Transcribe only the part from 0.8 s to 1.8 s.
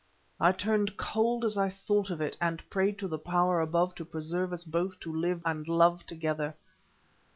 cold as I